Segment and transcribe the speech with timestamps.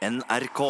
[0.00, 0.60] NRK.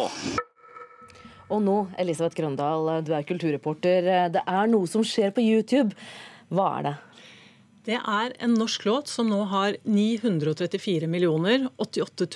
[1.51, 4.09] Og nå, Elisabeth Grøndal, du er kulturreporter.
[4.31, 5.95] Det er noe som skjer på YouTube.
[6.51, 6.93] Hva er det?
[7.87, 12.27] Det er en norsk låt som nå har 934 millioner 88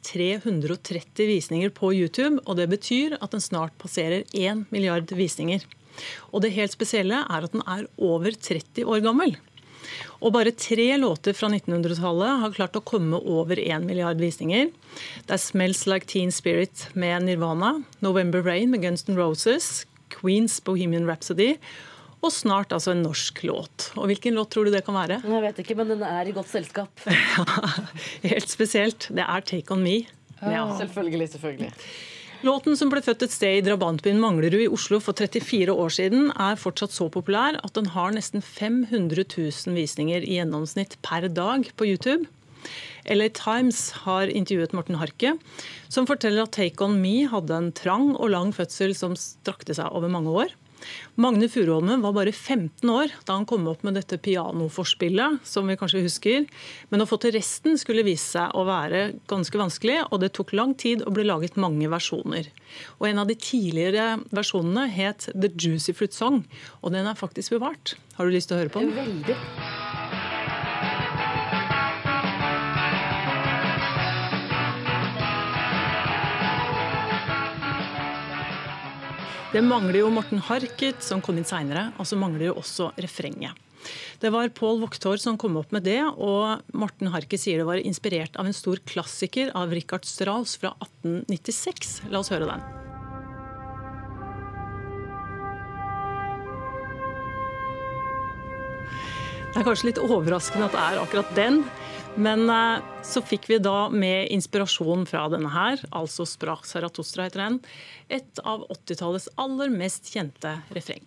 [0.00, 2.38] 330 visninger på YouTube.
[2.46, 5.66] og Det betyr at den snart passerer 1 milliard visninger.
[6.32, 9.36] Og Det helt spesielle er at den er over 30 år gammel.
[10.20, 14.72] Og bare tre låter fra 1900-tallet har klart å komme over én milliard visninger.
[15.26, 20.60] Det er 'Smells Like Teen Spirit' med Nirvana, 'November Rain' med Guns N' Roses, Queens
[20.60, 21.56] Bohemian Rhapsody
[22.18, 23.90] og snart altså en norsk låt.
[23.96, 25.20] Og Hvilken låt tror du det kan være?
[25.22, 26.90] Jeg vet ikke, men den er i godt selskap.
[28.26, 29.08] Helt spesielt.
[29.14, 30.06] Det er 'Take On Me'.
[30.42, 31.72] Ja, selvfølgelig, selvfølgelig.
[32.46, 36.28] Låten som ble født et sted i drabantbyen Manglerud i Oslo for 34 år siden,
[36.38, 41.66] er fortsatt så populær at den har nesten 500 000 visninger i gjennomsnitt per dag
[41.74, 42.30] på YouTube.
[43.10, 45.42] LA Times har intervjuet Morten Harket,
[45.90, 49.90] som forteller at Take On Me hadde en trang og lang fødsel som strakte seg
[49.90, 50.54] over mange år.
[51.20, 55.76] Magne Furuholmen var bare 15 år da han kom opp med dette pianoforspillet, som vi
[55.78, 56.46] kanskje husker.
[56.92, 60.54] Men å få til resten skulle vise seg å være ganske vanskelig, og det tok
[60.56, 62.50] lang tid og ble laget mange versjoner.
[62.98, 66.44] Og En av de tidligere versjonene het The Juicy Fruit Song,
[66.82, 67.96] og den er faktisk bevart.
[68.18, 68.94] Har du lyst til å høre på den?
[68.98, 70.07] Veldig.
[79.48, 83.56] Det mangler jo Morten Harket, som kom inn seinere, og så mangler jo også refrenget.
[84.20, 87.80] Det var Pål Voktor som kom opp med det, og Morten Harket sier det var
[87.80, 91.96] inspirert av en stor klassiker av Richard Strauss fra 1896.
[92.12, 92.87] La oss høre den.
[99.48, 101.62] Det er kanskje litt overraskende at det er akkurat den,
[102.20, 107.44] men eh, så fikk vi da med inspirasjon fra denne her, altså Sprach Zarathustra heter
[107.46, 107.60] den,
[108.12, 111.04] et av 80-tallets aller mest kjente refreng.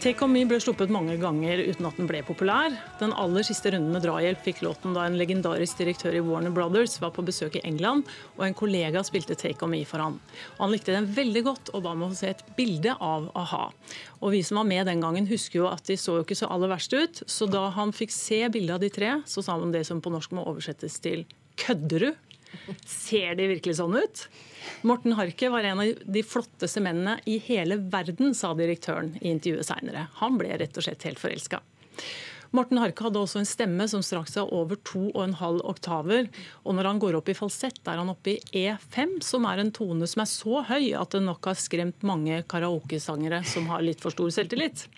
[0.00, 2.72] Take On Me ble sluppet mange ganger uten at den ble populær.
[2.96, 6.94] Den aller siste runden med drahjelp fikk låten da en legendarisk direktør i Warner Brothers
[7.02, 10.00] var på besøk i England, og en kollega spilte Take On Me for.
[10.00, 13.66] Og han likte den veldig godt og ba om å se et bilde av a-ha.
[14.22, 16.48] Og vi som var med den gangen, husker jo at de så jo ikke så
[16.48, 19.76] aller verst ut, så da han fikk se bildet av de tre, så sa han
[19.76, 21.26] det som på norsk må oversettes til
[21.60, 22.16] 'kødder du'?
[22.86, 24.24] Ser de virkelig sånn ut?
[24.86, 29.68] Morten Harket var en av de flotteste mennene i hele verden, sa direktøren i intervjuet
[29.68, 30.08] seinere.
[30.20, 31.62] Han ble rett og slett helt forelska.
[32.50, 36.26] Morten Harke hadde også en stemme som strakk seg over to og en halv oktaver.
[36.64, 39.70] Og når han går opp i falsett, er han oppe i E5, som er en
[39.74, 44.02] tone som er så høy at det nok har skremt mange karaokesangere som har litt
[44.02, 44.88] for stor selvtillit.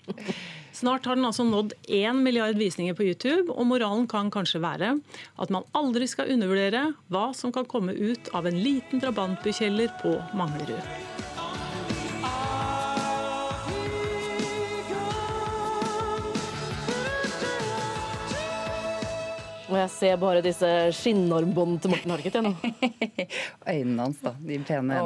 [0.73, 4.95] Snart har den altså nådd én milliard visninger på YouTube, og moralen kan kanskje være
[5.37, 10.17] at man aldri skal undervurdere hva som kan komme ut av en liten drabantbykjeller på
[10.33, 11.32] Manglerud.
[19.71, 22.51] Og jeg ser bare disse skinnormbåndene til Morten Harket jeg nå.
[23.73, 24.33] Øynene hans, da.
[24.43, 24.97] De pene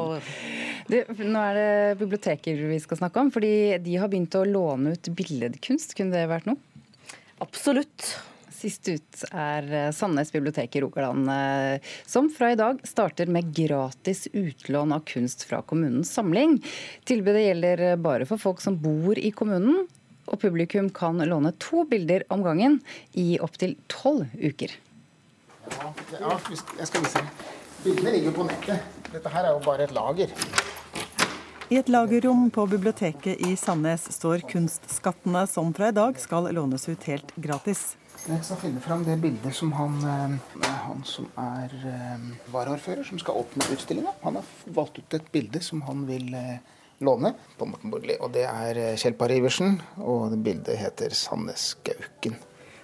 [0.90, 0.98] Du,
[1.28, 5.12] nå er det biblioteker vi skal snakke om, fordi de har begynt å låne ut
[5.20, 5.94] billedkunst.
[5.98, 6.58] Kunne det vært noe?
[7.44, 8.16] Absolutt.
[8.58, 13.52] Sist ut er eh, Sandnes bibliotek i Rogaland, eh, som fra i dag starter med
[13.54, 16.58] gratis utlån av kunst fra kommunens samling.
[17.06, 19.86] Tilbudet gjelder bare for folk som bor i kommunen,
[20.28, 22.80] og publikum kan låne to bilder om gangen
[23.18, 24.76] i opptil tolv uker.
[25.68, 26.38] Ja,
[26.80, 27.24] jeg skal vise.
[27.84, 29.04] Bildene ligger på nettet.
[29.12, 30.34] Dette her er jo bare et lager.
[31.68, 36.88] I et lagerrom på biblioteket i Sandnes står kunstskattene som fra i dag skal lånes
[36.88, 37.98] ut helt gratis.
[38.28, 43.20] Jeg skal finne fram det bildet som han, eh, han som er eh, varaordfører, som
[43.20, 44.16] skal åpne utstillinga.
[44.24, 44.48] Han har
[44.80, 46.58] valgt ut et bilde som han vil eh,
[47.00, 48.18] låne på Morten Borgli.
[48.22, 52.38] Og det er eh, Kjell Par Iversen, og det bildet heter Sandnes Gauken.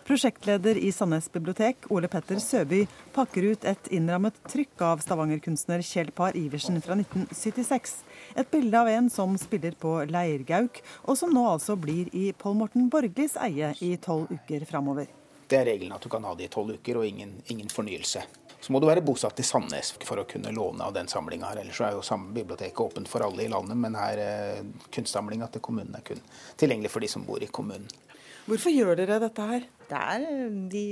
[0.04, 2.81] Prosjektleder i Sandnes bibliotek, Ole Petter Søby,
[3.15, 7.95] pakker ut et innrammet trykk av stavangerkunstner Kjell Par Iversen fra 1976.
[8.36, 12.59] Et bilde av en som spiller på leirgauk, og som nå altså blir i Pål
[12.59, 15.07] Morten Borglis eie i tolv uker framover.
[15.48, 18.25] Det er regelen at du kan ha det i tolv uker og ingen, ingen fornyelse
[18.63, 21.60] så må du være bosatt i Sandnes for å kunne låne av den samlinga her.
[21.65, 24.62] Ellers er jo samme biblioteket åpent for alle i landet, men her eh,
[24.95, 26.21] kunstsamlinga til kommunen er kun
[26.62, 27.89] tilgjengelig for de som bor i kommunen.
[28.48, 29.68] Hvorfor gjør dere dette her?
[29.89, 30.24] Der
[30.71, 30.86] de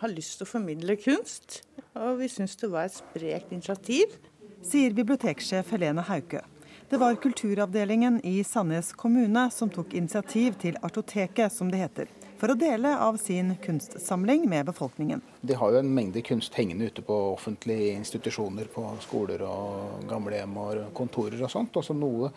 [0.00, 4.16] har lyst til å formidle kunst, og vi syns det var et sprekt initiativ.
[4.64, 6.40] Sier biblioteksjef Helene Hauke.
[6.88, 12.52] Det var kulturavdelingen i Sandnes kommune som tok initiativ til Artoteket, som det heter for
[12.52, 15.22] å dele av sin kunstsamling med befolkningen.
[15.40, 20.58] De har jo en mengde kunst hengende ute på offentlige institusjoner, på skoler og gamlehjem
[20.62, 21.76] og kontorer og sånt.
[21.80, 22.32] Også noe,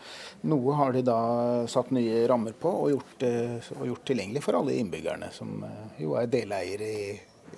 [0.50, 1.18] noe har de da
[1.70, 3.26] satt nye rammer på og gjort,
[3.78, 7.04] og gjort tilgjengelig for alle innbyggerne, som eh, jo er deleiere i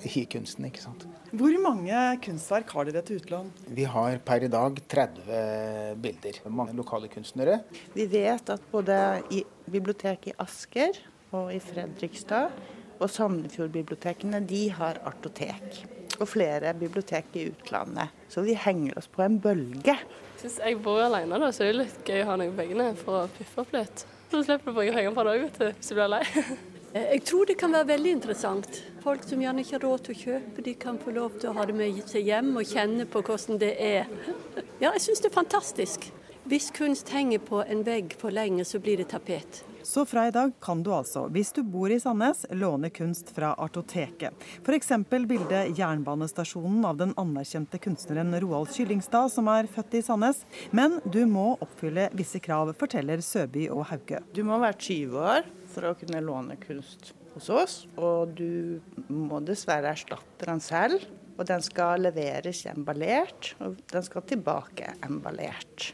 [0.03, 0.67] i kunsten.
[0.69, 1.07] ikke sant?
[1.35, 1.95] Hvor mange
[2.25, 3.51] kunstverk har dere til utlån?
[3.77, 6.41] Vi har per i dag 30 bilder.
[6.51, 7.61] Mange lokale kunstnere.
[7.95, 8.99] Vi vet at både
[9.31, 10.99] i biblioteket i Asker
[11.33, 12.53] og i Fredrikstad.
[13.01, 15.81] Og Sandefjord-bibliotekene de har artotek.
[16.21, 18.13] Og flere bibliotek i utlandet.
[18.31, 19.97] Så vi henger oss på en bølge.
[20.41, 23.25] Hvis jeg bor alene, da, så er det litt gøy å ha noen veggene for
[23.25, 24.05] å piffe opp litt.
[24.31, 26.23] Så slipper du å bruke penger på det òg, hvis du blir lei.
[26.95, 28.77] Jeg tror det kan være veldig interessant.
[29.03, 31.55] Folk som gjerne ikke har råd til å kjøpe, de kan få lov til å
[31.57, 34.07] ha det med seg hjem og kjenne på hvordan det er.
[34.83, 36.07] Ja, jeg syns det er fantastisk.
[36.47, 39.65] Hvis kunst henger på en vegg for lenge, så blir det tapet.
[39.85, 43.51] Så fra i dag kan du altså, hvis du bor i Sandnes, låne kunst fra
[43.61, 44.33] Artoteket.
[44.65, 44.93] F.eks.
[45.11, 50.41] bildet 'Jernbanestasjonen' av den anerkjente kunstneren Roald Kyllingstad, som er født i Sandnes.
[50.71, 54.23] Men du må oppfylle visse krav, forteller Søby og Hauke.
[54.33, 57.75] Du må være 20 år for å kunne låne kunst hos oss.
[58.01, 58.81] Og du
[59.13, 61.05] må dessverre erstatte den selv.
[61.37, 65.93] Og den skal leveres emballert, og den skal tilbake emballert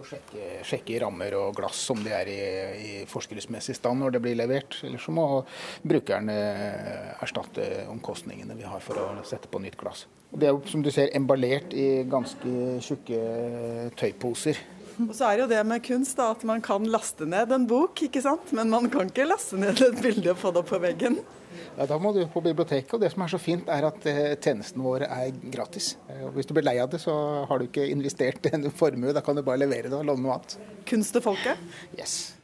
[0.00, 2.40] å sjekke, sjekke rammer og glass om de er i,
[2.74, 4.78] i forskriftsmessig stand når det blir levert.
[4.86, 5.26] Eller så må
[5.82, 10.06] brukeren eh, erstatte omkostningene vi har for å sette på nytt glass.
[10.32, 13.20] Og det er jo som du ser emballert i ganske tjukke
[13.98, 14.58] tøyposer.
[15.02, 18.04] Og så er jo det med kunst da, at man kan laste ned en bok,
[18.06, 18.52] ikke sant?
[18.54, 21.18] men man kan ikke laste ned et bilde og få det opp på veggen.
[21.76, 22.92] Ja, Da må du på biblioteket.
[22.94, 25.96] og Det som er så fint, er at eh, tjenestene våre er gratis.
[26.08, 27.14] Eh, og hvis du blir lei av det, så
[27.48, 29.12] har du ikke investert en formue.
[29.12, 30.56] Da kan du bare levere det og låne noe annet.
[30.86, 31.58] Kunst til folket?
[31.98, 32.34] Yes.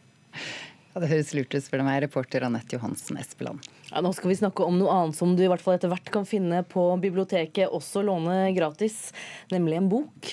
[0.91, 3.63] Ja, Det høres lurt ut, spør du meg, reporter Anette Johansen Espeland.
[3.93, 6.11] Ja, nå skal vi snakke om noe annet som du i hvert fall etter hvert
[6.11, 9.13] kan finne på biblioteket, også låne gratis,
[9.55, 10.33] nemlig en bok.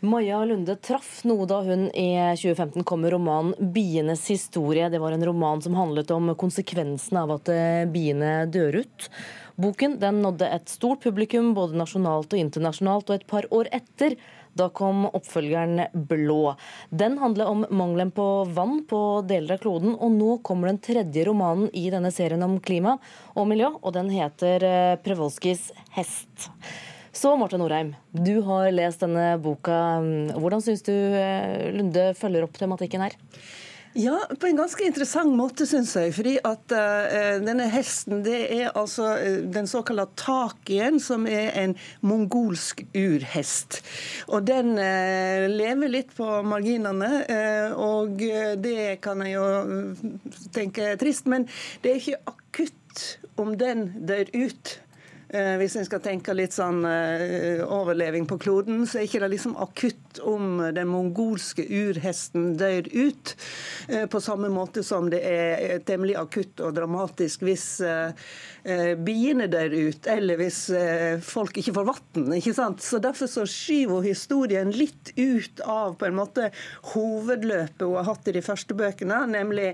[0.00, 4.88] Maja Lunde traff noe da hun i 2015 kom med romanen 'Bienes historie'.
[4.88, 9.08] Det var en roman som handlet om konsekvensene av at eh, biene dør ut.
[9.60, 14.16] Boken den nådde et stort publikum både nasjonalt og internasjonalt, og et par år etter
[14.56, 16.56] da kom oppfølgeren 'Blå'.
[16.88, 21.26] Den handler om mangelen på vann på deler av kloden, og nå kommer den tredje
[21.28, 22.96] romanen i denne serien om klima
[23.36, 26.48] og miljø, og den heter eh, 'Prevolskis hest'.
[27.12, 29.98] Så Marte Norheim, du har lest denne boka.
[30.38, 33.16] Hvordan syns du eh, Lunde følger opp tematikken her?
[33.98, 36.12] Ja, på en ganske interessant måte, syns jeg.
[36.14, 41.74] Fordi at uh, denne hesten, det er altså uh, den såkalte takien, som er en
[42.06, 43.80] mongolsk urhest.
[44.30, 47.10] Og den uh, lever litt på marginene,
[47.74, 48.22] og
[48.62, 49.48] det kan jeg jo
[50.54, 51.26] tenke er trist.
[51.26, 51.48] Men
[51.82, 53.04] det er ikke akutt
[53.42, 54.76] om den dør ut.
[55.32, 59.28] Eh, hvis en skal tenke litt sånn eh, overleving på kloden, så er ikke det
[59.36, 63.36] liksom akutt om den mongolske urhesten dør ut.
[63.86, 67.68] Eh, på samme måte som det er temmelig akutt og dramatisk hvis
[69.00, 70.58] biene dør ut, eller hvis
[71.24, 72.78] folk ikke får vann.
[72.82, 76.50] Så derfor så skyver historien litt ut av på en måte
[76.92, 79.70] hovedløpet hun har hatt i de første bøkene, nemlig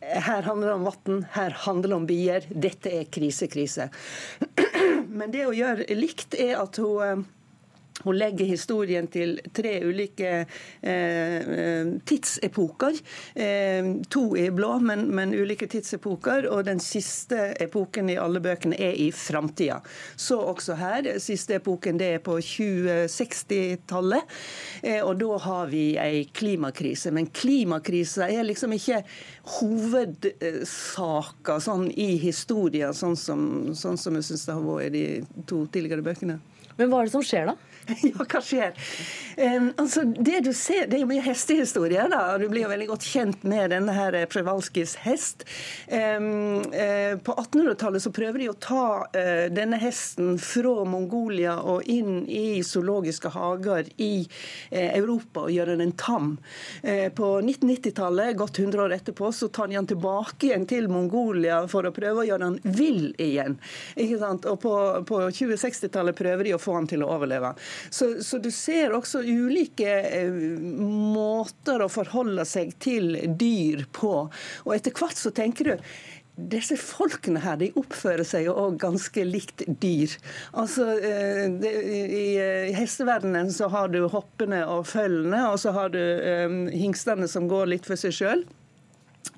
[0.00, 2.48] her handler det om vann, her handler det om bier.
[2.50, 3.88] Dette er krisekrise.
[5.16, 7.24] Men det å gjøre likt er at hun eh,
[8.04, 10.46] hun legger historien til tre ulike
[10.82, 12.98] eh, eh, tidsepoker.
[13.34, 16.46] Eh, to i blå, men, men, ulike tidsepoker.
[16.52, 19.80] Og den siste epoken i alle bøkene er i framtida.
[20.16, 21.18] Så også her.
[21.22, 24.22] Siste epoken det er på 2060-tallet.
[24.82, 27.10] Eh, og da har vi ei klimakrise.
[27.16, 29.02] Men klimakrisa er liksom ikke
[29.56, 35.04] hovedsaka sånn i historien, sånn som, sånn som jeg syns det har vært i de
[35.48, 36.36] to tidligere bøkene.
[36.76, 37.54] Men hva er det som skjer da?
[38.02, 38.74] ja, hva skjer?
[39.36, 42.06] Um, altså, det du ser, det er jo mye hestehistorie.
[42.10, 45.44] da, Du blir jo veldig godt kjent med denne her Przewalskis hest.
[45.90, 51.86] Um, uh, på 1800-tallet så prøver de å ta uh, denne hesten fra Mongolia og
[51.90, 56.36] inn i zoologiske hager i uh, Europa og gjøre den tam.
[57.16, 61.86] på 1990-tallet, godt 100 år etterpå, så tar de han tilbake igjen til Mongolia for
[61.86, 63.56] å prøve å gjøre han vill igjen.
[63.96, 64.46] Ikke sant?
[64.50, 64.74] Og på,
[65.08, 67.54] på 2060-tallet prøver de å få han til å overleve.
[67.90, 74.14] Så, så, du ser også ulike eh, måter å forholde seg til dyr på.
[74.66, 75.88] Og etter hvert så tenker du
[76.36, 80.12] disse folkene her de oppfører seg jo òg ganske likt dyr.
[80.52, 86.66] Altså, eh, i hesteverdenen så har du hoppene og følgene, og så har du um,
[86.68, 88.44] hingstene som går litt for seg sjøl.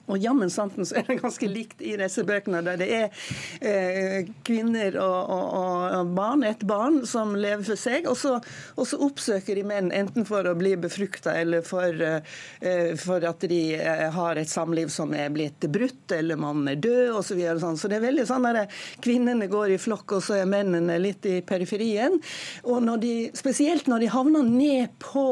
[0.09, 3.25] Og jammen santen så er det ganske likt i disse bøkene, der det er
[3.61, 8.09] eh, kvinner og, og, og, barn, et barn, som lever for seg.
[8.09, 8.39] Og så,
[8.77, 13.45] og så oppsøker de menn enten for å bli befrukta eller for, eh, for, at
[13.51, 17.27] de eh, har et samliv som er blitt brutt, eller mannen er død osv.
[17.29, 17.77] Så, videre, sånn.
[17.77, 18.73] så det er veldig sånn at
[19.05, 22.17] kvinnene går i flokk, og så er mennene litt i periferien.
[22.65, 25.27] Og når de, spesielt når de havner ned på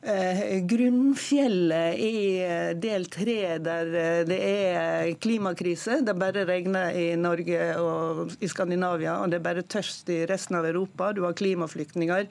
[0.00, 3.92] eh, grunnfjellet i eh, del tre, der
[4.28, 6.00] det er klimakrise.
[6.06, 10.58] Det bare regner i Norge og i Skandinavia, og det er bare tørst i resten
[10.58, 11.12] av Europa.
[11.16, 12.28] Du har klimaflyktninger.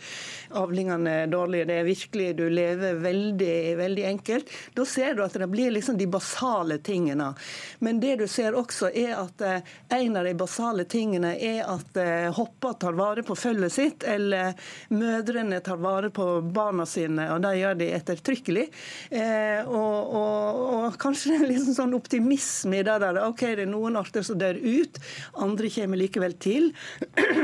[0.62, 1.70] Avlingene er dårlige.
[1.70, 4.52] Det er virkelig Du lever veldig, veldig enkelt.
[4.76, 7.32] Da ser du at det blir liksom de basale tingene.
[7.80, 11.98] Men det du ser også, er at eh, en av de basale tingene er at
[12.36, 14.54] hoppa tar vare på følget sitt, eller
[14.90, 18.66] mødrene tar vare på barna sine, og det gjør de ettertrykkelig.
[19.10, 23.22] Eh, og, og, og kanskje det er liksom sånn optimisme i det der.
[23.26, 25.00] OK, det er noen arter som dør ut,
[25.44, 26.72] andre kommer likevel til.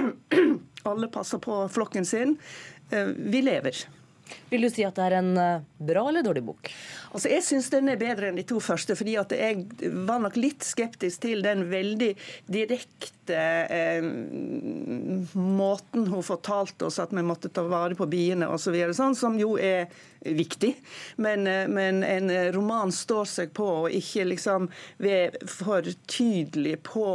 [0.89, 2.37] Alle passer på flokken sin.
[2.91, 3.83] Eh, vi lever.
[4.51, 6.71] Vil du si at det er en eh, bra eller dårlig bok?
[7.11, 9.65] Altså, Jeg syns den er bedre enn de to første, fordi at jeg
[10.07, 12.11] var nok litt skeptisk til den veldig
[12.51, 13.37] direkte
[13.71, 14.03] eh,
[15.35, 19.39] måten hun fortalte oss at vi måtte ta vare på biene osv., så sånn, som
[19.39, 20.75] jo er viktig.
[21.23, 24.69] Men, eh, men, en roman står seg på å ikke liksom
[25.01, 27.07] være for tydelig på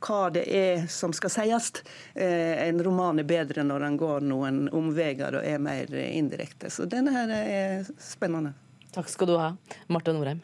[0.00, 1.72] hva det er som skal sies.
[2.14, 6.72] Eh, en roman er bedre når den går noen omveier og er mer indirekte.
[6.72, 8.54] Så denne her er spennende.
[8.90, 9.52] Takk skal du ha,
[9.92, 10.42] Marte Norheim.